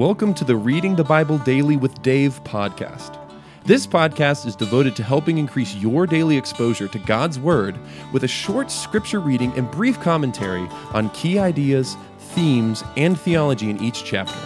Welcome 0.00 0.32
to 0.32 0.44
the 0.44 0.56
Reading 0.56 0.96
the 0.96 1.04
Bible 1.04 1.36
Daily 1.36 1.76
with 1.76 2.00
Dave 2.00 2.42
podcast. 2.42 3.18
This 3.66 3.86
podcast 3.86 4.46
is 4.46 4.56
devoted 4.56 4.96
to 4.96 5.02
helping 5.02 5.36
increase 5.36 5.74
your 5.74 6.06
daily 6.06 6.38
exposure 6.38 6.88
to 6.88 6.98
God's 7.00 7.38
Word 7.38 7.78
with 8.10 8.24
a 8.24 8.26
short 8.26 8.70
scripture 8.70 9.20
reading 9.20 9.52
and 9.58 9.70
brief 9.70 10.00
commentary 10.00 10.66
on 10.94 11.10
key 11.10 11.38
ideas, 11.38 11.98
themes, 12.18 12.82
and 12.96 13.20
theology 13.20 13.68
in 13.68 13.78
each 13.82 14.02
chapter. 14.02 14.40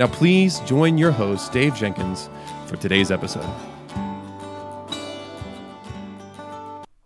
Now, 0.00 0.08
please 0.08 0.58
join 0.66 0.98
your 0.98 1.12
host, 1.12 1.52
Dave 1.52 1.76
Jenkins, 1.76 2.28
for 2.66 2.74
today's 2.74 3.12
episode. 3.12 3.48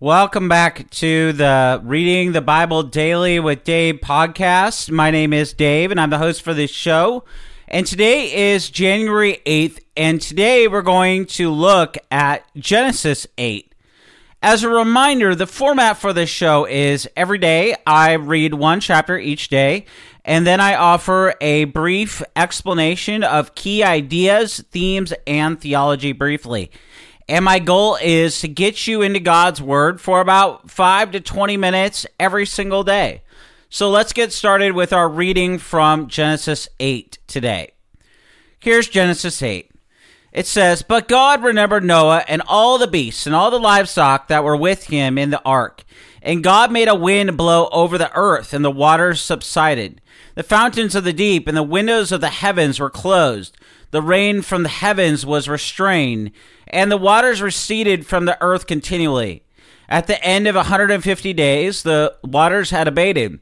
Welcome 0.00 0.48
back 0.48 0.88
to 0.93 1.34
the 1.34 1.82
Reading 1.85 2.32
the 2.32 2.40
Bible 2.40 2.85
Daily 2.85 3.38
with 3.38 3.64
Dave 3.64 3.96
podcast. 3.96 4.90
My 4.90 5.11
name 5.11 5.35
is 5.35 5.52
Dave, 5.52 5.90
and 5.90 6.00
I'm 6.00 6.08
the 6.08 6.16
host 6.16 6.40
for 6.40 6.54
this 6.54 6.71
show. 6.71 7.22
And 7.68 7.84
today 7.84 8.52
is 8.52 8.70
January 8.70 9.40
8th, 9.44 9.80
and 9.96 10.22
today 10.22 10.68
we're 10.68 10.82
going 10.82 11.26
to 11.26 11.50
look 11.50 11.98
at 12.12 12.44
Genesis 12.54 13.26
8. 13.36 13.74
As 14.40 14.62
a 14.62 14.68
reminder, 14.68 15.34
the 15.34 15.48
format 15.48 15.96
for 15.96 16.12
this 16.12 16.30
show 16.30 16.64
is 16.64 17.08
every 17.16 17.38
day 17.38 17.74
I 17.84 18.12
read 18.12 18.54
one 18.54 18.79
chapter 18.79 19.18
each 19.18 19.48
day, 19.48 19.86
and 20.24 20.46
then 20.46 20.60
I 20.60 20.76
offer 20.76 21.34
a 21.40 21.64
brief 21.64 22.22
explanation 22.36 23.24
of 23.24 23.57
key 23.57 23.82
ideas, 23.82 24.62
themes, 24.71 25.12
and 25.26 25.60
theology 25.60 26.12
briefly. 26.12 26.71
And 27.29 27.44
my 27.44 27.58
goal 27.58 27.98
is 28.00 28.40
to 28.43 28.48
get 28.48 28.86
you 28.86 29.02
into 29.02 29.18
God's 29.18 29.60
Word 29.60 30.00
for 30.00 30.21
about 30.21 30.71
5 30.71 31.10
to 31.10 31.21
20 31.21 31.57
minutes 31.57 32.06
every 32.20 32.46
single 32.46 32.84
day. 32.84 33.22
So 33.69 33.91
let's 33.91 34.12
get 34.12 34.32
started 34.32 34.72
with 34.72 34.92
our 34.92 35.08
reading 35.08 35.58
from 35.58 36.06
Genesis 36.06 36.68
8 36.78 37.18
today. 37.27 37.72
Here's 38.60 38.88
Genesis 38.88 39.42
8. 39.42 39.72
It 40.32 40.46
says, 40.46 40.82
But 40.82 41.08
God 41.08 41.42
remembered 41.42 41.82
Noah 41.82 42.24
and 42.28 42.42
all 42.46 42.78
the 42.78 42.86
beasts 42.86 43.26
and 43.26 43.34
all 43.34 43.50
the 43.50 43.58
livestock 43.58 44.28
that 44.28 44.44
were 44.44 44.56
with 44.56 44.84
him 44.84 45.18
in 45.18 45.30
the 45.30 45.42
ark. 45.44 45.82
And 46.22 46.44
God 46.44 46.70
made 46.70 46.86
a 46.86 46.94
wind 46.94 47.36
blow 47.36 47.68
over 47.72 47.98
the 47.98 48.14
earth, 48.14 48.54
and 48.54 48.64
the 48.64 48.70
waters 48.70 49.20
subsided. 49.20 50.00
The 50.36 50.44
fountains 50.44 50.94
of 50.94 51.02
the 51.02 51.12
deep 51.12 51.48
and 51.48 51.56
the 51.56 51.62
windows 51.64 52.12
of 52.12 52.20
the 52.20 52.28
heavens 52.28 52.78
were 52.78 52.91
closed. 52.91 53.56
The 53.91 54.02
rain 54.02 54.42
from 54.42 54.62
the 54.62 54.69
heavens 54.69 55.26
was 55.26 55.48
restrained, 55.48 56.30
and 56.69 56.91
the 56.91 56.96
waters 56.96 57.42
receded 57.42 58.06
from 58.06 58.26
the 58.26 58.41
earth 58.41 58.66
continually. 58.66 59.42
At 59.88 60.06
the 60.06 60.22
end 60.24 60.46
of 60.46 60.54
150 60.54 61.32
days, 61.32 61.82
the 61.82 62.16
waters 62.22 62.70
had 62.70 62.86
abated. 62.86 63.41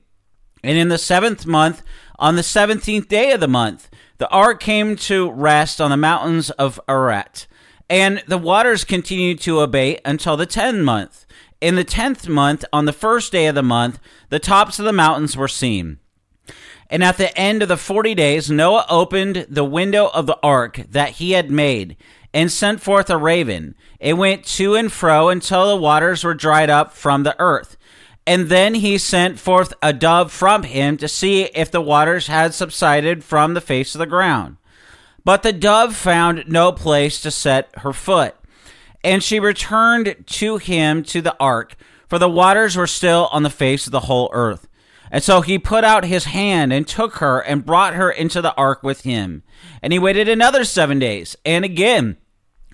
And 0.64 0.78
in 0.78 0.88
the 0.88 0.98
seventh 0.98 1.46
month, 1.46 1.82
on 2.18 2.36
the 2.36 2.42
seventeenth 2.42 3.06
day 3.06 3.32
of 3.32 3.40
the 3.40 3.46
month, 3.46 3.90
the 4.16 4.28
ark 4.30 4.60
came 4.60 4.96
to 4.96 5.30
rest 5.30 5.78
on 5.78 5.90
the 5.90 5.96
mountains 5.96 6.50
of 6.52 6.80
Ararat. 6.88 7.46
And 7.90 8.22
the 8.26 8.38
waters 8.38 8.82
continued 8.82 9.40
to 9.40 9.60
abate 9.60 10.00
until 10.06 10.38
the 10.38 10.46
tenth 10.46 10.78
month. 10.78 11.26
In 11.60 11.74
the 11.74 11.84
tenth 11.84 12.26
month, 12.28 12.64
on 12.72 12.86
the 12.86 12.94
first 12.94 13.30
day 13.30 13.46
of 13.46 13.54
the 13.54 13.62
month, 13.62 13.98
the 14.30 14.38
tops 14.38 14.78
of 14.78 14.86
the 14.86 14.92
mountains 14.92 15.36
were 15.36 15.48
seen. 15.48 15.98
And 16.88 17.04
at 17.04 17.18
the 17.18 17.36
end 17.38 17.62
of 17.62 17.68
the 17.68 17.76
forty 17.76 18.14
days, 18.14 18.50
Noah 18.50 18.86
opened 18.88 19.46
the 19.50 19.64
window 19.64 20.06
of 20.14 20.26
the 20.26 20.38
ark 20.42 20.80
that 20.88 21.10
he 21.10 21.32
had 21.32 21.50
made 21.50 21.96
and 22.32 22.50
sent 22.50 22.80
forth 22.80 23.10
a 23.10 23.18
raven. 23.18 23.74
It 24.00 24.14
went 24.14 24.44
to 24.46 24.76
and 24.76 24.90
fro 24.90 25.28
until 25.28 25.68
the 25.68 25.76
waters 25.76 26.24
were 26.24 26.34
dried 26.34 26.70
up 26.70 26.94
from 26.94 27.22
the 27.22 27.36
earth. 27.38 27.76
And 28.26 28.48
then 28.48 28.74
he 28.76 28.96
sent 28.96 29.38
forth 29.38 29.74
a 29.82 29.92
dove 29.92 30.32
from 30.32 30.62
him 30.62 30.96
to 30.96 31.08
see 31.08 31.44
if 31.54 31.70
the 31.70 31.80
waters 31.80 32.26
had 32.26 32.54
subsided 32.54 33.22
from 33.22 33.54
the 33.54 33.60
face 33.60 33.94
of 33.94 33.98
the 33.98 34.06
ground. 34.06 34.56
But 35.24 35.42
the 35.42 35.52
dove 35.52 35.94
found 35.94 36.44
no 36.48 36.72
place 36.72 37.20
to 37.22 37.30
set 37.30 37.70
her 37.78 37.92
foot. 37.92 38.34
And 39.02 39.22
she 39.22 39.38
returned 39.38 40.24
to 40.26 40.56
him 40.56 41.02
to 41.04 41.20
the 41.20 41.36
ark, 41.38 41.76
for 42.08 42.18
the 42.18 42.28
waters 42.28 42.76
were 42.76 42.86
still 42.86 43.28
on 43.32 43.42
the 43.42 43.50
face 43.50 43.86
of 43.86 43.92
the 43.92 44.00
whole 44.00 44.30
earth. 44.32 44.68
And 45.10 45.22
so 45.22 45.42
he 45.42 45.58
put 45.58 45.84
out 45.84 46.04
his 46.04 46.24
hand 46.24 46.72
and 46.72 46.88
took 46.88 47.16
her 47.16 47.40
and 47.40 47.64
brought 47.64 47.94
her 47.94 48.10
into 48.10 48.40
the 48.40 48.54
ark 48.56 48.82
with 48.82 49.02
him. 49.02 49.42
And 49.82 49.92
he 49.92 49.98
waited 49.98 50.28
another 50.28 50.64
seven 50.64 50.98
days. 50.98 51.36
And 51.44 51.64
again 51.64 52.16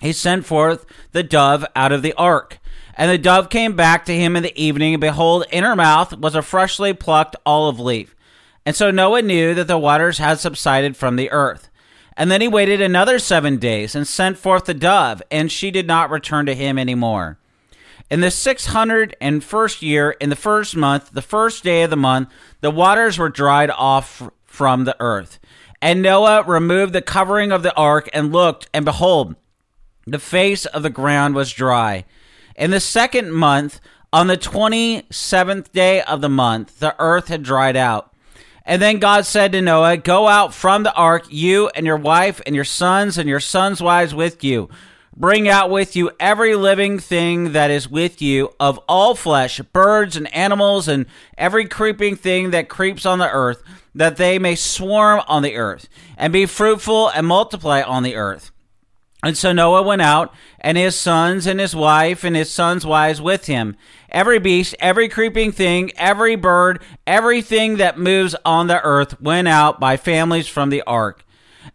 he 0.01 0.11
sent 0.11 0.45
forth 0.45 0.85
the 1.11 1.23
dove 1.23 1.65
out 1.75 1.91
of 1.91 2.01
the 2.01 2.13
ark. 2.13 2.57
And 2.95 3.09
the 3.09 3.17
dove 3.17 3.49
came 3.49 3.75
back 3.75 4.05
to 4.05 4.15
him 4.15 4.35
in 4.35 4.43
the 4.43 4.61
evening, 4.61 4.93
and 4.93 5.01
behold, 5.01 5.45
in 5.51 5.63
her 5.63 5.75
mouth 5.75 6.17
was 6.17 6.35
a 6.35 6.41
freshly 6.41 6.93
plucked 6.93 7.35
olive 7.45 7.79
leaf. 7.79 8.15
And 8.65 8.75
so 8.75 8.91
Noah 8.91 9.21
knew 9.21 9.53
that 9.53 9.67
the 9.67 9.77
waters 9.77 10.17
had 10.17 10.39
subsided 10.39 10.95
from 10.95 11.15
the 11.15 11.31
earth. 11.31 11.69
And 12.17 12.29
then 12.29 12.41
he 12.41 12.47
waited 12.47 12.81
another 12.81 13.17
seven 13.19 13.57
days 13.57 13.95
and 13.95 14.05
sent 14.05 14.37
forth 14.37 14.65
the 14.65 14.73
dove, 14.73 15.23
and 15.31 15.51
she 15.51 15.71
did 15.71 15.87
not 15.87 16.09
return 16.09 16.45
to 16.45 16.53
him 16.53 16.77
any 16.77 16.93
more. 16.93 17.39
In 18.09 18.19
the 18.19 18.29
six 18.29 18.67
hundred 18.67 19.15
and 19.21 19.41
first 19.41 19.81
year, 19.81 20.11
in 20.11 20.29
the 20.29 20.35
first 20.35 20.75
month, 20.75 21.11
the 21.11 21.21
first 21.21 21.63
day 21.63 21.83
of 21.83 21.89
the 21.89 21.95
month, 21.95 22.29
the 22.59 22.69
waters 22.69 23.17
were 23.17 23.29
dried 23.29 23.71
off 23.71 24.29
from 24.43 24.83
the 24.83 24.97
earth. 24.99 25.39
And 25.81 26.01
Noah 26.01 26.43
removed 26.43 26.91
the 26.91 27.01
covering 27.01 27.53
of 27.53 27.63
the 27.63 27.73
ark 27.75 28.09
and 28.13 28.33
looked, 28.33 28.69
and 28.73 28.83
behold, 28.83 29.35
the 30.05 30.19
face 30.19 30.65
of 30.65 30.83
the 30.83 30.89
ground 30.89 31.33
was 31.33 31.53
dry. 31.53 32.03
In 32.55 32.71
the 32.71 32.79
second 32.79 33.31
month, 33.31 33.79
on 34.13 34.27
the 34.27 34.37
27th 34.37 35.71
day 35.71 36.01
of 36.01 36.21
the 36.21 36.29
month, 36.29 36.79
the 36.79 36.95
earth 36.99 37.29
had 37.29 37.43
dried 37.43 37.77
out. 37.77 38.13
And 38.65 38.81
then 38.81 38.99
God 38.99 39.25
said 39.25 39.51
to 39.53 39.61
Noah, 39.61 39.97
Go 39.97 40.27
out 40.27 40.53
from 40.53 40.83
the 40.83 40.93
ark, 40.93 41.25
you 41.29 41.69
and 41.69 41.85
your 41.85 41.97
wife 41.97 42.41
and 42.45 42.55
your 42.55 42.65
sons 42.65 43.17
and 43.17 43.27
your 43.27 43.39
sons' 43.39 43.81
wives 43.81 44.13
with 44.13 44.43
you. 44.43 44.69
Bring 45.15 45.49
out 45.49 45.69
with 45.69 45.95
you 45.95 46.11
every 46.19 46.55
living 46.55 46.97
thing 46.97 47.51
that 47.51 47.69
is 47.69 47.89
with 47.89 48.21
you 48.21 48.53
of 48.59 48.79
all 48.87 49.13
flesh, 49.13 49.59
birds 49.59 50.15
and 50.15 50.33
animals, 50.33 50.87
and 50.87 51.05
every 51.37 51.67
creeping 51.67 52.15
thing 52.15 52.51
that 52.51 52.69
creeps 52.69 53.05
on 53.05 53.19
the 53.19 53.29
earth, 53.29 53.61
that 53.93 54.17
they 54.17 54.39
may 54.39 54.55
swarm 54.55 55.21
on 55.27 55.43
the 55.43 55.57
earth, 55.57 55.89
and 56.17 56.31
be 56.31 56.45
fruitful 56.45 57.09
and 57.09 57.27
multiply 57.27 57.81
on 57.81 58.03
the 58.03 58.15
earth. 58.15 58.51
And 59.23 59.37
so 59.37 59.51
Noah 59.51 59.83
went 59.83 60.01
out, 60.01 60.33
and 60.59 60.77
his 60.77 60.95
sons 60.95 61.45
and 61.45 61.59
his 61.59 61.75
wife 61.75 62.23
and 62.23 62.35
his 62.35 62.49
sons' 62.49 62.85
wives 62.85 63.21
with 63.21 63.45
him. 63.45 63.75
Every 64.09 64.39
beast, 64.39 64.75
every 64.79 65.09
creeping 65.09 65.51
thing, 65.51 65.91
every 65.95 66.35
bird, 66.35 66.81
everything 67.05 67.77
that 67.77 67.99
moves 67.99 68.35
on 68.43 68.67
the 68.67 68.81
earth 68.81 69.21
went 69.21 69.47
out 69.47 69.79
by 69.79 69.97
families 69.97 70.47
from 70.47 70.69
the 70.69 70.81
ark. 70.87 71.23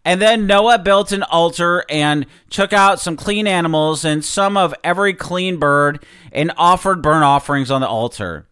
And 0.03 0.21
then 0.21 0.47
Noah 0.47 0.79
built 0.79 1.11
an 1.11 1.23
altar 1.23 1.85
and 1.89 2.25
took 2.49 2.73
out 2.73 2.99
some 2.99 3.15
clean 3.15 3.47
animals 3.47 4.03
and 4.03 4.23
some 4.23 4.57
of 4.57 4.75
every 4.83 5.13
clean 5.13 5.57
bird 5.57 6.05
and 6.31 6.51
offered 6.57 7.01
burnt 7.01 7.23
offerings 7.23 7.71
on 7.71 7.81
the 7.81 7.87
altar. 7.87 8.45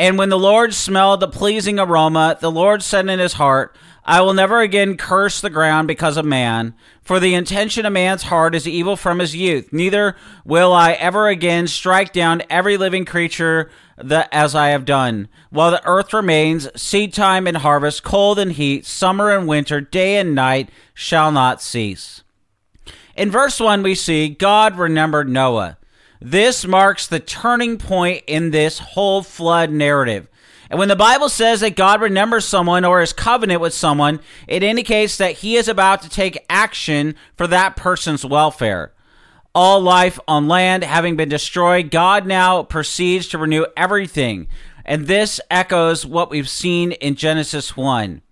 And 0.00 0.16
when 0.16 0.30
the 0.30 0.38
Lord 0.38 0.72
smelled 0.72 1.20
the 1.20 1.28
pleasing 1.28 1.78
aroma, 1.78 2.38
the 2.40 2.50
Lord 2.50 2.82
said 2.82 3.06
in 3.10 3.18
his 3.18 3.34
heart, 3.34 3.76
I 4.02 4.22
will 4.22 4.32
never 4.32 4.60
again 4.60 4.96
curse 4.96 5.42
the 5.42 5.50
ground 5.50 5.88
because 5.88 6.16
of 6.16 6.24
man, 6.24 6.72
for 7.02 7.20
the 7.20 7.34
intention 7.34 7.84
of 7.84 7.92
man's 7.92 8.22
heart 8.22 8.54
is 8.54 8.66
evil 8.66 8.96
from 8.96 9.18
his 9.18 9.36
youth. 9.36 9.74
Neither 9.74 10.16
will 10.42 10.72
I 10.72 10.92
ever 10.92 11.28
again 11.28 11.66
strike 11.66 12.14
down 12.14 12.42
every 12.48 12.78
living 12.78 13.04
creature 13.04 13.70
that 13.98 14.30
as 14.32 14.54
I 14.54 14.68
have 14.68 14.86
done. 14.86 15.28
While 15.50 15.72
the 15.72 15.86
earth 15.86 16.14
remains, 16.14 16.66
seed 16.80 17.12
time 17.12 17.46
and 17.46 17.58
harvest, 17.58 18.02
cold 18.02 18.38
and 18.38 18.52
heat, 18.52 18.86
summer 18.86 19.30
and 19.30 19.46
winter, 19.46 19.82
day 19.82 20.16
and 20.16 20.34
night 20.34 20.70
shall 20.94 21.30
not 21.30 21.60
cease. 21.60 22.22
In 23.16 23.30
verse 23.30 23.60
1, 23.60 23.82
we 23.82 23.94
see 23.94 24.30
God 24.30 24.78
remembered 24.78 25.28
Noah. 25.28 25.76
This 26.20 26.66
marks 26.66 27.06
the 27.06 27.20
turning 27.20 27.78
point 27.78 28.24
in 28.26 28.50
this 28.50 28.78
whole 28.78 29.22
flood 29.22 29.70
narrative. 29.70 30.28
And 30.68 30.78
when 30.78 30.88
the 30.88 30.96
Bible 30.96 31.28
says 31.28 31.60
that 31.60 31.74
God 31.74 32.00
remembers 32.00 32.44
someone 32.44 32.84
or 32.84 33.02
is 33.02 33.12
covenant 33.12 33.60
with 33.60 33.74
someone, 33.74 34.20
it 34.46 34.62
indicates 34.62 35.16
that 35.16 35.38
he 35.38 35.56
is 35.56 35.66
about 35.66 36.02
to 36.02 36.08
take 36.08 36.44
action 36.48 37.16
for 37.36 37.46
that 37.48 37.74
person's 37.74 38.24
welfare. 38.24 38.92
All 39.52 39.80
life 39.80 40.20
on 40.28 40.46
land 40.46 40.84
having 40.84 41.16
been 41.16 41.28
destroyed, 41.28 41.90
God 41.90 42.24
now 42.24 42.62
proceeds 42.62 43.26
to 43.28 43.38
renew 43.38 43.66
everything. 43.76 44.46
And 44.84 45.08
this 45.08 45.40
echoes 45.50 46.06
what 46.06 46.30
we've 46.30 46.48
seen 46.48 46.92
in 46.92 47.16
Genesis 47.16 47.76
1. 47.76 48.22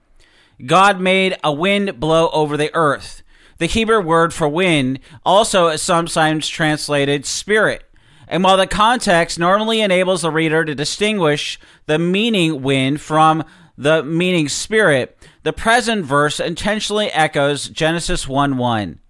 God 0.64 1.00
made 1.00 1.36
a 1.42 1.52
wind 1.52 1.98
blow 1.98 2.28
over 2.30 2.56
the 2.56 2.70
earth. 2.72 3.22
The 3.58 3.66
Hebrew 3.66 4.00
word 4.00 4.32
for 4.32 4.48
wind 4.48 5.00
also 5.24 5.66
is 5.68 5.82
sometimes 5.82 6.48
translated 6.48 7.26
spirit. 7.26 7.84
And 8.28 8.44
while 8.44 8.56
the 8.56 8.66
context 8.66 9.38
normally 9.38 9.80
enables 9.80 10.22
the 10.22 10.30
reader 10.30 10.64
to 10.64 10.74
distinguish 10.74 11.58
the 11.86 11.98
meaning 11.98 12.62
wind 12.62 13.00
from 13.00 13.44
the 13.76 14.04
meaning 14.04 14.48
spirit, 14.48 15.18
the 15.42 15.52
present 15.52 16.04
verse 16.04 16.38
intentionally 16.38 17.10
echoes 17.10 17.68
Genesis 17.68 18.28
1 18.28 18.56
1. 18.58 19.00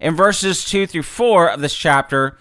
In 0.00 0.14
verses 0.14 0.64
2 0.64 0.86
through 0.86 1.02
4 1.02 1.50
of 1.50 1.60
this 1.60 1.74
chapter, 1.74 2.38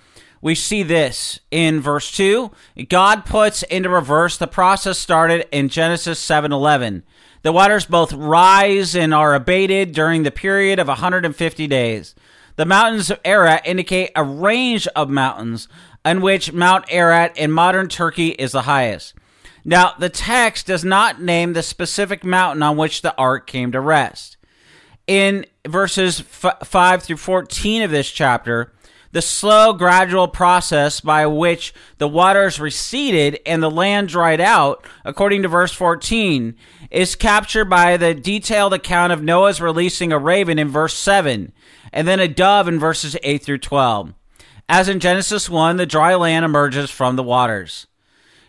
we 0.47 0.55
see 0.55 0.81
this. 0.81 1.41
In 1.51 1.81
verse 1.81 2.09
2, 2.09 2.51
God 2.87 3.25
puts 3.25 3.63
into 3.63 3.89
reverse 3.89 4.37
the 4.37 4.47
process 4.47 4.97
started 4.97 5.45
in 5.51 5.67
Genesis 5.67 6.19
7 6.19 6.53
11. 6.53 7.03
The 7.41 7.51
waters 7.51 7.85
both 7.85 8.13
rise 8.13 8.95
and 8.95 9.13
are 9.13 9.35
abated 9.35 9.91
during 9.91 10.23
the 10.23 10.31
period 10.31 10.79
of 10.79 10.87
150 10.87 11.67
days. 11.67 12.15
The 12.55 12.65
mountains 12.65 13.11
of 13.11 13.19
Ararat 13.25 13.67
indicate 13.67 14.11
a 14.15 14.23
range 14.23 14.87
of 14.95 15.09
mountains, 15.09 15.67
in 16.05 16.21
which 16.21 16.53
Mount 16.53 16.85
Ararat 16.89 17.35
in 17.35 17.51
modern 17.51 17.89
Turkey 17.89 18.29
is 18.29 18.53
the 18.53 18.61
highest. 18.61 19.15
Now, 19.65 19.95
the 19.99 20.07
text 20.07 20.65
does 20.65 20.85
not 20.85 21.21
name 21.21 21.51
the 21.51 21.61
specific 21.61 22.23
mountain 22.23 22.63
on 22.63 22.77
which 22.77 23.01
the 23.01 23.13
ark 23.17 23.47
came 23.47 23.73
to 23.73 23.81
rest. 23.81 24.37
In 25.07 25.45
verses 25.67 26.21
f- 26.21 26.65
5 26.65 27.03
through 27.03 27.17
14 27.17 27.81
of 27.81 27.91
this 27.91 28.09
chapter, 28.09 28.71
the 29.17 29.21
slow, 29.23 29.73
gradual 29.73 30.27
process 30.27 31.01
by 31.01 31.25
which 31.25 31.73
the 31.97 32.07
waters 32.07 32.59
receded 32.59 33.39
and 33.47 33.63
the 33.63 33.71
land 33.71 34.07
dried 34.07 34.39
out, 34.39 34.85
according 35.03 35.41
to 35.41 35.47
verse 35.47 35.71
14, 35.71 36.55
is 36.91 37.15
captured 37.15 37.65
by 37.65 37.97
the 37.97 38.13
detailed 38.13 38.75
account 38.75 39.11
of 39.11 39.23
Noah's 39.23 39.59
releasing 39.59 40.11
a 40.11 40.19
raven 40.19 40.59
in 40.59 40.67
verse 40.69 40.93
7, 40.93 41.51
and 41.91 42.07
then 42.07 42.19
a 42.19 42.27
dove 42.27 42.67
in 42.67 42.77
verses 42.77 43.17
8 43.23 43.43
through 43.43 43.57
12. 43.57 44.13
As 44.69 44.87
in 44.87 44.99
Genesis 44.99 45.49
1, 45.49 45.77
the 45.77 45.87
dry 45.87 46.13
land 46.13 46.45
emerges 46.45 46.91
from 46.91 47.15
the 47.15 47.23
waters. 47.23 47.87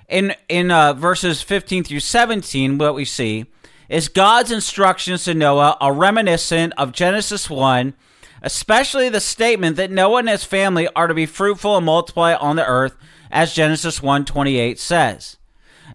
In, 0.06 0.34
in 0.50 0.70
uh, 0.70 0.92
verses 0.92 1.40
15 1.40 1.84
through 1.84 2.00
17, 2.00 2.76
what 2.76 2.94
we 2.94 3.06
see 3.06 3.46
is 3.88 4.10
God's 4.10 4.52
instructions 4.52 5.24
to 5.24 5.32
Noah 5.32 5.78
are 5.80 5.94
reminiscent 5.94 6.74
of 6.76 6.92
Genesis 6.92 7.48
1 7.48 7.94
especially 8.42 9.08
the 9.08 9.20
statement 9.20 9.76
that 9.76 9.90
Noah 9.90 10.20
and 10.20 10.28
his 10.28 10.44
family 10.44 10.88
are 10.94 11.06
to 11.06 11.14
be 11.14 11.26
fruitful 11.26 11.76
and 11.76 11.86
multiply 11.86 12.34
on 12.34 12.56
the 12.56 12.66
earth, 12.66 12.96
as 13.30 13.54
Genesis 13.54 14.00
1:28 14.00 14.78
says. 14.78 15.36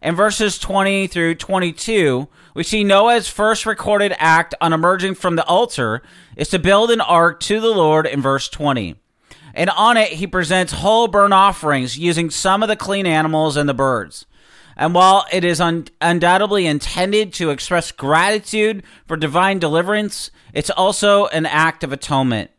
In 0.02 0.16
verses 0.16 0.60
20 0.60 1.08
through 1.08 1.36
22, 1.36 2.28
we 2.54 2.64
see 2.64 2.84
Noah's 2.84 3.30
first 3.30 3.66
recorded 3.66 4.14
act 4.18 4.54
on 4.60 4.74
emerging 4.74 5.16
from 5.16 5.36
the 5.36 5.46
altar 5.46 6.02
is 6.36 6.50
to 6.50 6.60
build 6.60 6.92
an 6.92 7.02
ark 7.02 7.40
to 7.42 7.60
the 7.60 7.72
Lord 7.72 8.06
in 8.06 8.22
verse 8.22 8.50
20. 8.50 8.96
And 9.54 9.70
on 9.70 9.98
it, 9.98 10.14
he 10.14 10.28
presents 10.28 10.74
whole 10.74 11.08
burnt 11.08 11.34
offerings 11.34 11.98
using 11.98 12.30
some 12.30 12.64
of 12.64 12.70
the 12.70 12.76
clean 12.76 13.06
animals 13.06 13.56
and 13.56 13.70
the 13.70 13.74
birds. 13.74 14.26
And 14.76 14.94
while 14.94 15.26
it 15.32 15.44
is 15.44 15.62
un- 15.62 15.88
undoubtedly 16.02 16.66
intended 16.66 17.34
to 17.34 17.50
express 17.50 17.92
gratitude 17.92 18.84
for 19.06 19.18
divine 19.18 19.60
deliverance, 19.60 20.32
it's 20.54 20.70
also 20.70 21.28
an 21.28 21.46
act 21.46 21.84
of 21.84 21.94
atonement. 21.94 22.52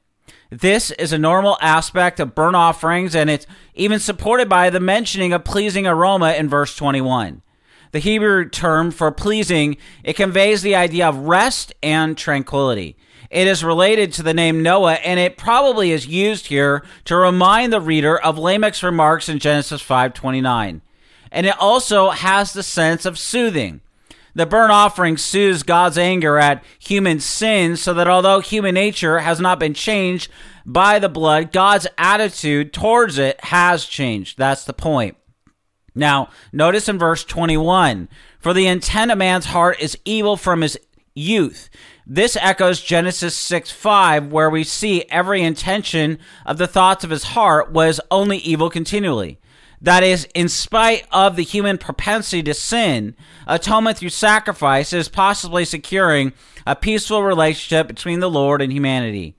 This 0.51 0.91
is 0.93 1.13
a 1.13 1.19
normal 1.19 1.59
aspect 1.61 2.21
of 2.21 2.35
burnt 2.35 2.55
offerings, 2.55 3.17
and 3.17 3.29
it's 3.29 3.47
even 3.75 3.99
supported 3.99 4.49
by 4.49 4.71
the 4.71 4.81
mentioning 4.81 5.33
of 5.33 5.45
pleasing 5.45 5.87
aroma 5.87 6.33
in 6.35 6.49
verse 6.49 6.77
21. 6.77 7.43
The 7.91 7.99
Hebrew 7.99 8.49
term 8.49 8.91
for 8.91 9.11
pleasing, 9.11 9.77
it 10.03 10.15
conveys 10.15 10.63
the 10.63 10.77
idea 10.77 11.09
of 11.09 11.17
rest 11.17 11.73
and 11.83 12.17
tranquility. 12.17 12.97
It 13.31 13.49
is 13.49 13.65
related 13.65 14.13
to 14.13 14.23
the 14.23 14.35
name 14.35 14.63
Noah, 14.63 14.95
and 14.95 15.19
it 15.19 15.37
probably 15.37 15.91
is 15.91 16.07
used 16.07 16.47
here 16.49 16.85
to 17.05 17.17
remind 17.17 17.73
the 17.73 17.81
reader 17.81 18.17
of 18.17 18.39
Lamech's 18.39 18.83
remarks 18.83 19.29
in 19.29 19.41
Genesis 19.41 19.83
5:29 19.83 20.83
and 21.35 21.47
it 21.47 21.59
also 21.59 22.11
has 22.11 22.53
the 22.53 22.63
sense 22.63 23.05
of 23.05 23.19
soothing. 23.19 23.81
The 24.37 24.47
burnt 24.47 24.73
offering 24.73 25.17
soothes 25.17 25.65
God's 25.65 25.99
anger 25.99 26.39
at 26.39 26.65
human 26.79 27.21
sin 27.21 27.77
so 27.77 27.93
that 27.95 28.09
although 28.09 28.41
human 28.41 28.75
nature 28.75 29.19
has 29.19 29.41
not 29.41 29.61
been 29.61 29.75
changed 29.75 30.31
by 30.65 30.99
the 30.99 31.09
blood, 31.09 31.53
God's 31.53 31.87
attitude 31.99 32.73
towards 32.73 33.19
it 33.19 33.45
has 33.45 33.85
changed. 33.85 34.39
That's 34.39 34.65
the 34.65 34.73
point. 34.73 35.17
Now, 35.95 36.31
notice 36.53 36.89
in 36.89 36.99
verse 36.99 37.25
21 37.25 38.09
For 38.39 38.55
the 38.55 38.67
intent 38.67 39.11
of 39.11 39.19
man's 39.19 39.47
heart 39.47 39.81
is 39.81 39.99
evil 40.05 40.37
from 40.37 40.63
his 40.63 40.79
youth. 41.15 41.69
This 42.07 42.37
echoes 42.37 42.81
Genesis 42.81 43.37
6 43.37 43.71
5, 43.71 44.31
where 44.31 44.51
we 44.51 44.63
see 44.63 45.05
every 45.11 45.43
intention 45.43 46.19
of 46.47 46.59
the 46.59 46.67
thoughts 46.67 47.03
of 47.05 47.11
his 47.11 47.25
heart 47.25 47.73
was 47.73 48.01
only 48.11 48.39
evil 48.39 48.71
continually. 48.71 49.39
That 49.85 50.03
is, 50.03 50.27
in 50.35 50.49
spite 50.49 51.07
of 51.13 51.37
the 51.37 51.43
human 51.45 51.77
propensity 51.77 52.43
to 52.45 52.55
sin, 52.55 53.15
atonement 53.47 53.99
through 53.99 54.09
sacrifice 54.09 54.95
is 54.95 55.11
possibly 55.11 55.67
securing 55.67 56.33
a 56.67 56.75
peaceful 56.75 57.23
relationship 57.23 57.87
between 57.87 58.21
the 58.21 58.31
Lord 58.31 58.63
and 58.63 58.73
humanity. 58.73 59.37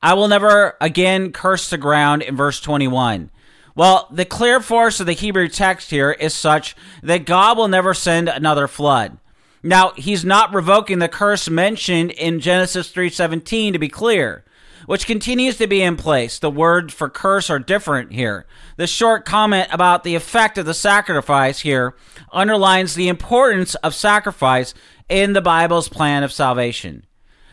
I 0.00 0.14
will 0.14 0.28
never 0.28 0.76
again 0.80 1.32
curse 1.32 1.68
the 1.68 1.78
ground 1.78 2.22
in 2.22 2.36
verse 2.36 2.60
21. 2.60 3.32
Well, 3.74 4.06
the 4.12 4.24
clear 4.24 4.60
force 4.60 5.00
of 5.00 5.06
the 5.06 5.14
Hebrew 5.14 5.48
text 5.48 5.90
here 5.90 6.12
is 6.12 6.32
such 6.32 6.76
that 7.02 7.26
God 7.26 7.58
will 7.58 7.66
never 7.66 7.92
send 7.92 8.28
another 8.28 8.68
flood. 8.68 9.18
Now, 9.64 9.94
he's 9.96 10.24
not 10.24 10.54
revoking 10.54 11.00
the 11.00 11.08
curse 11.08 11.50
mentioned 11.50 12.12
in 12.12 12.38
Genesis 12.38 12.92
3:17 12.92 13.72
to 13.72 13.80
be 13.80 13.88
clear 13.88 14.44
which 14.88 15.06
continues 15.06 15.58
to 15.58 15.66
be 15.66 15.82
in 15.82 15.98
place. 15.98 16.38
The 16.38 16.48
words 16.48 16.94
for 16.94 17.10
curse 17.10 17.50
are 17.50 17.58
different 17.58 18.10
here. 18.10 18.46
The 18.78 18.86
short 18.86 19.26
comment 19.26 19.68
about 19.70 20.02
the 20.02 20.14
effect 20.14 20.56
of 20.56 20.64
the 20.64 20.72
sacrifice 20.72 21.60
here 21.60 21.94
underlines 22.32 22.94
the 22.94 23.08
importance 23.08 23.74
of 23.74 23.94
sacrifice 23.94 24.72
in 25.06 25.34
the 25.34 25.42
Bible's 25.42 25.90
plan 25.90 26.22
of 26.22 26.32
salvation. 26.32 27.04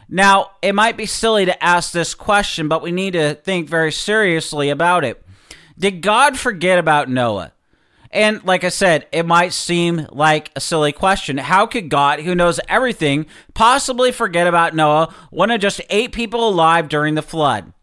Now, 0.08 0.52
it 0.62 0.76
might 0.76 0.96
be 0.96 1.06
silly 1.06 1.44
to 1.44 1.62
ask 1.62 1.92
this 1.92 2.16
question, 2.16 2.70
but 2.70 2.82
we 2.82 2.94
need 2.94 3.12
to 3.12 3.34
think 3.34 3.68
very 3.68 3.92
seriously 3.92 4.70
about 4.70 5.04
it. 5.04 5.22
Did 5.78 6.02
God 6.02 6.40
forget 6.40 6.80
about 6.80 7.10
Noah? 7.10 7.52
And 8.16 8.42
like 8.46 8.64
I 8.64 8.70
said, 8.70 9.08
it 9.12 9.26
might 9.26 9.52
seem 9.52 10.08
like 10.10 10.50
a 10.56 10.62
silly 10.62 10.94
question. 10.94 11.38
How 11.38 11.66
could 11.68 11.90
God, 11.90 12.22
who 12.22 12.34
knows 12.34 12.62
everything, 12.70 13.26
possibly 13.54 14.14
forget 14.14 14.48
about 14.48 14.74
Noah, 14.74 15.14
one 15.32 15.52
of 15.52 15.60
just 15.60 15.82
eight 15.90 16.14
people 16.14 16.48
alive 16.48 16.88
during 16.88 17.16
the 17.16 17.22
flood? 17.22 17.74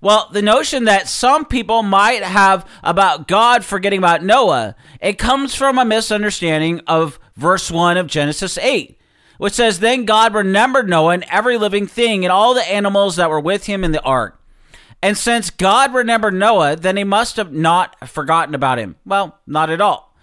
Well, 0.00 0.28
the 0.32 0.42
notion 0.42 0.84
that 0.84 1.08
some 1.08 1.44
people 1.44 1.82
might 1.82 2.22
have 2.22 2.66
about 2.84 3.26
God 3.26 3.64
forgetting 3.64 3.98
about 3.98 4.22
Noah, 4.22 4.76
it 5.00 5.18
comes 5.18 5.56
from 5.56 5.76
a 5.76 5.84
misunderstanding 5.84 6.82
of 6.86 7.18
verse 7.36 7.68
1 7.68 7.96
of 7.96 8.06
Genesis 8.06 8.58
8, 8.58 8.96
which 9.38 9.54
says, 9.54 9.80
Then 9.80 10.04
God 10.04 10.34
remembered 10.34 10.88
Noah 10.88 11.14
and 11.14 11.24
every 11.28 11.58
living 11.58 11.88
thing 11.88 12.24
and 12.24 12.30
all 12.30 12.54
the 12.54 12.62
animals 12.70 13.16
that 13.16 13.28
were 13.28 13.40
with 13.40 13.66
him 13.66 13.82
in 13.82 13.90
the 13.90 14.02
ark. 14.02 14.39
And 15.02 15.16
since 15.16 15.50
God 15.50 15.94
remembered 15.94 16.34
Noah, 16.34 16.76
then 16.76 16.96
he 16.96 17.04
must 17.04 17.36
have 17.36 17.52
not 17.52 18.08
forgotten 18.08 18.54
about 18.54 18.78
him. 18.78 18.96
Well, 19.06 19.38
not 19.46 19.70
at 19.70 19.80
all. 19.80 20.14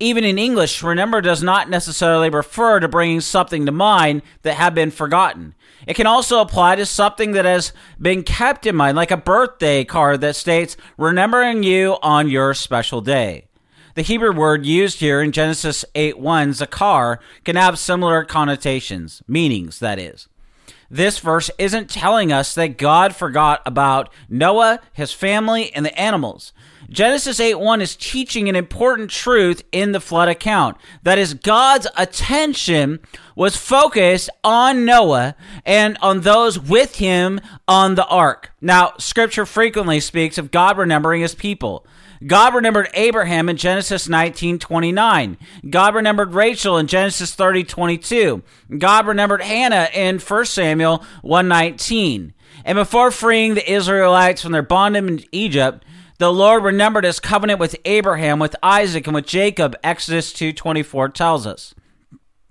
Even 0.00 0.24
in 0.24 0.38
English, 0.38 0.82
remember 0.82 1.20
does 1.20 1.42
not 1.42 1.70
necessarily 1.70 2.28
refer 2.28 2.80
to 2.80 2.88
bringing 2.88 3.20
something 3.20 3.66
to 3.66 3.72
mind 3.72 4.22
that 4.42 4.54
had 4.54 4.74
been 4.74 4.90
forgotten. 4.90 5.54
It 5.86 5.94
can 5.94 6.06
also 6.06 6.40
apply 6.40 6.76
to 6.76 6.86
something 6.86 7.32
that 7.32 7.44
has 7.44 7.72
been 8.00 8.22
kept 8.22 8.66
in 8.66 8.74
mind, 8.74 8.96
like 8.96 9.10
a 9.10 9.16
birthday 9.16 9.84
card 9.84 10.20
that 10.22 10.34
states, 10.34 10.76
remembering 10.96 11.62
you 11.62 11.98
on 12.02 12.28
your 12.28 12.54
special 12.54 13.00
day. 13.00 13.46
The 13.94 14.02
Hebrew 14.02 14.32
word 14.32 14.64
used 14.64 15.00
here 15.00 15.20
in 15.20 15.32
Genesis 15.32 15.84
8 15.94 16.18
1, 16.18 16.50
zakar, 16.50 17.18
can 17.44 17.56
have 17.56 17.78
similar 17.78 18.24
connotations, 18.24 19.22
meanings, 19.28 19.78
that 19.80 19.98
is 19.98 20.28
this 20.92 21.18
verse 21.20 21.50
isn't 21.58 21.88
telling 21.88 22.30
us 22.30 22.54
that 22.54 22.76
God 22.76 23.16
forgot 23.16 23.62
about 23.64 24.12
Noah, 24.28 24.78
his 24.92 25.10
family, 25.10 25.74
and 25.74 25.86
the 25.86 25.98
animals. 25.98 26.52
Genesis 26.90 27.40
8 27.40 27.54
1 27.54 27.80
is 27.80 27.96
teaching 27.96 28.50
an 28.50 28.56
important 28.56 29.08
truth 29.08 29.64
in 29.72 29.92
the 29.92 30.00
flood 30.00 30.28
account. 30.28 30.76
That 31.02 31.16
is, 31.16 31.32
God's 31.32 31.86
attention 31.96 33.00
was 33.34 33.56
focused 33.56 34.28
on 34.44 34.84
Noah 34.84 35.34
and 35.64 35.96
on 36.02 36.20
those 36.20 36.58
with 36.58 36.96
him 36.96 37.40
on 37.66 37.94
the 37.94 38.06
ark. 38.06 38.52
Now, 38.60 38.92
scripture 38.98 39.46
frequently 39.46 39.98
speaks 40.00 40.36
of 40.36 40.50
God 40.50 40.76
remembering 40.76 41.22
his 41.22 41.34
people. 41.34 41.86
God 42.26 42.54
remembered 42.54 42.88
Abraham 42.94 43.48
in 43.48 43.56
Genesis 43.56 44.08
19 44.08 44.58
29. 44.58 45.38
God 45.70 45.94
remembered 45.94 46.34
Rachel 46.34 46.78
in 46.78 46.86
Genesis 46.86 47.34
30 47.34 47.64
22. 47.64 48.42
God 48.78 49.06
remembered 49.06 49.42
Hannah 49.42 49.88
in 49.92 50.18
1 50.18 50.44
Samuel 50.46 51.04
119. 51.22 52.34
And 52.64 52.76
before 52.76 53.10
freeing 53.10 53.54
the 53.54 53.70
Israelites 53.70 54.42
from 54.42 54.52
their 54.52 54.62
bondage 54.62 55.04
in 55.04 55.24
Egypt, 55.32 55.84
the 56.18 56.32
Lord 56.32 56.62
remembered 56.62 57.04
his 57.04 57.18
covenant 57.18 57.58
with 57.58 57.74
Abraham, 57.84 58.38
with 58.38 58.54
Isaac, 58.62 59.06
and 59.06 59.14
with 59.14 59.26
Jacob, 59.26 59.74
Exodus 59.82 60.32
2.24 60.32 61.12
tells 61.12 61.46
us. 61.46 61.74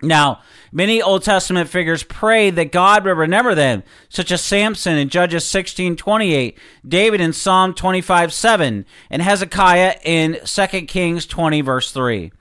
Now, 0.01 0.41
many 0.71 1.01
Old 1.01 1.23
Testament 1.23 1.69
figures 1.69 2.03
prayed 2.03 2.55
that 2.55 2.71
God 2.71 3.05
would 3.05 3.17
remember 3.17 3.53
them, 3.53 3.83
such 4.09 4.31
as 4.31 4.41
Samson 4.41 4.97
in 4.97 5.09
Judges 5.09 5.45
16:28, 5.45 6.57
David 6.87 7.21
in 7.21 7.33
Psalm 7.33 7.73
25:7, 7.73 8.85
and 9.09 9.21
Hezekiah 9.21 9.95
in 10.03 10.39
2 10.43 10.87
Kings 10.87 11.25
20 11.25 11.61
verse 11.61 11.91
3. 11.91 12.31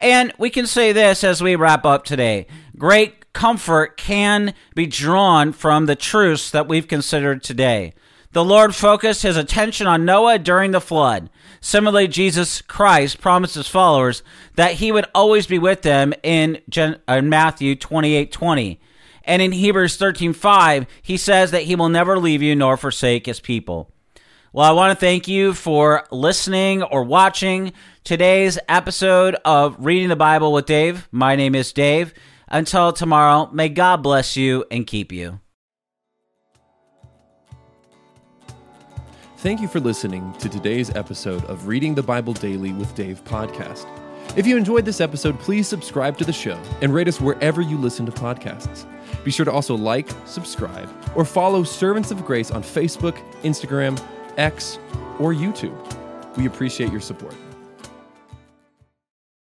And 0.00 0.32
we 0.38 0.50
can 0.50 0.66
say 0.66 0.92
this 0.92 1.24
as 1.24 1.42
we 1.42 1.56
wrap 1.56 1.84
up 1.84 2.04
today. 2.04 2.46
Great 2.76 3.32
comfort 3.32 3.96
can 3.96 4.54
be 4.74 4.86
drawn 4.86 5.52
from 5.52 5.86
the 5.86 5.96
truths 5.96 6.50
that 6.50 6.68
we've 6.68 6.88
considered 6.88 7.42
today. 7.42 7.94
The 8.38 8.44
Lord 8.44 8.72
focused 8.72 9.24
his 9.24 9.36
attention 9.36 9.88
on 9.88 10.04
Noah 10.04 10.38
during 10.38 10.70
the 10.70 10.80
flood. 10.80 11.28
Similarly, 11.60 12.06
Jesus 12.06 12.62
Christ 12.62 13.20
promised 13.20 13.56
his 13.56 13.66
followers 13.66 14.22
that 14.54 14.74
he 14.74 14.92
would 14.92 15.06
always 15.12 15.48
be 15.48 15.58
with 15.58 15.82
them 15.82 16.14
in, 16.22 16.60
uh, 17.08 17.20
Matthew 17.20 17.74
28 17.74 18.30
20. 18.30 18.80
And 19.24 19.42
in 19.42 19.50
Hebrews 19.50 19.96
13 19.96 20.34
5, 20.34 20.86
he 21.02 21.16
says 21.16 21.50
that 21.50 21.64
he 21.64 21.74
will 21.74 21.88
never 21.88 22.16
leave 22.16 22.40
you 22.40 22.54
nor 22.54 22.76
forsake 22.76 23.26
his 23.26 23.40
people. 23.40 23.90
Well, 24.52 24.70
I 24.70 24.70
want 24.70 24.96
to 24.96 25.00
thank 25.04 25.26
you 25.26 25.52
for 25.52 26.06
listening 26.12 26.84
or 26.84 27.02
watching 27.02 27.72
today's 28.04 28.56
episode 28.68 29.34
of 29.44 29.84
Reading 29.84 30.10
the 30.10 30.14
Bible 30.14 30.52
with 30.52 30.66
Dave. 30.66 31.08
My 31.10 31.34
name 31.34 31.56
is 31.56 31.72
Dave. 31.72 32.14
Until 32.46 32.92
tomorrow, 32.92 33.50
may 33.52 33.68
God 33.68 34.04
bless 34.04 34.36
you 34.36 34.64
and 34.70 34.86
keep 34.86 35.10
you. 35.10 35.40
Thank 39.38 39.60
you 39.60 39.68
for 39.68 39.78
listening 39.78 40.32
to 40.40 40.48
today's 40.48 40.90
episode 40.96 41.44
of 41.44 41.68
Reading 41.68 41.94
the 41.94 42.02
Bible 42.02 42.32
Daily 42.32 42.72
with 42.72 42.92
Dave 42.96 43.22
podcast. 43.22 43.86
If 44.36 44.48
you 44.48 44.56
enjoyed 44.56 44.84
this 44.84 45.00
episode, 45.00 45.38
please 45.38 45.68
subscribe 45.68 46.18
to 46.18 46.24
the 46.24 46.32
show 46.32 46.60
and 46.82 46.92
rate 46.92 47.06
us 47.06 47.20
wherever 47.20 47.62
you 47.62 47.78
listen 47.78 48.04
to 48.06 48.10
podcasts. 48.10 48.84
Be 49.22 49.30
sure 49.30 49.44
to 49.44 49.52
also 49.52 49.76
like, 49.76 50.08
subscribe, 50.24 50.90
or 51.14 51.24
follow 51.24 51.62
Servants 51.62 52.10
of 52.10 52.24
Grace 52.24 52.50
on 52.50 52.64
Facebook, 52.64 53.16
Instagram, 53.44 53.96
X, 54.38 54.80
or 55.20 55.32
YouTube. 55.32 56.36
We 56.36 56.46
appreciate 56.46 56.90
your 56.90 57.00
support. 57.00 57.36